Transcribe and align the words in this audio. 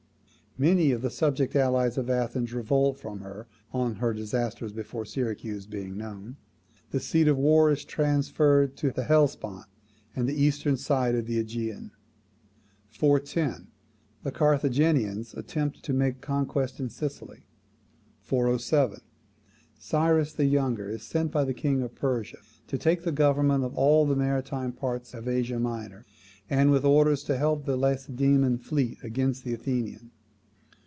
Many 0.57 0.91
of 0.91 1.01
the 1.01 1.09
subject 1.09 1.55
allies 1.55 1.97
of 1.97 2.09
Athens 2.09 2.51
revolt 2.51 2.97
from 2.97 3.21
her, 3.21 3.47
on 3.71 3.95
her 3.95 4.11
disasters 4.13 4.73
before 4.73 5.05
Syracuse 5.05 5.65
being 5.65 5.95
known; 5.95 6.35
the 6.89 6.99
seat 6.99 7.29
of 7.29 7.37
war 7.37 7.71
is 7.71 7.85
transferred 7.85 8.75
to 8.75 8.91
the 8.91 9.05
Hellespont 9.05 9.65
and 10.13 10.29
eastern 10.29 10.75
side 10.75 11.15
of 11.15 11.25
the 11.25 11.39
AEgean. 11.39 11.91
410. 12.89 13.67
The 14.23 14.31
Carthaginians 14.33 15.33
attempt 15.35 15.83
to 15.83 15.93
make 15.93 16.19
conquests 16.19 16.81
in 16.81 16.89
Sicily. 16.89 17.45
407. 18.19 18.99
Cyrus 19.79 20.33
the 20.33 20.47
Younger 20.47 20.89
is 20.89 21.03
sent 21.03 21.31
by 21.31 21.45
the 21.45 21.53
king 21.53 21.81
of 21.81 21.95
Persia 21.95 22.39
to 22.67 22.77
take 22.77 23.03
the 23.03 23.13
government 23.13 23.63
of 23.63 23.73
all 23.77 24.05
the 24.05 24.17
maritime 24.17 24.73
parts 24.73 25.13
of 25.13 25.29
Asia 25.29 25.59
Minor, 25.59 26.05
and 26.49 26.71
with 26.71 26.83
orders 26.83 27.23
to 27.23 27.37
help 27.37 27.63
the 27.63 27.77
Lacedaemonian 27.77 28.57
fleet 28.57 29.01
against 29.01 29.45
the 29.45 29.53
Athenian. 29.53 30.11